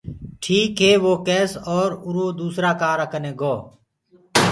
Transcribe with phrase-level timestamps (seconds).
[0.43, 3.55] ٺيڪ هي وه ڪيس اور اُرو دوُسرآ ڪآرآ ڪني گو۔